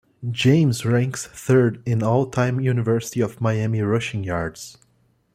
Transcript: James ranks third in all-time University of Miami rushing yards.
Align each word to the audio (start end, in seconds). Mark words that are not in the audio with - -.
James 0.31 0.83
ranks 0.83 1.27
third 1.27 1.79
in 1.85 2.01
all-time 2.01 2.59
University 2.59 3.21
of 3.21 3.39
Miami 3.39 3.83
rushing 3.83 4.23
yards. 4.23 4.79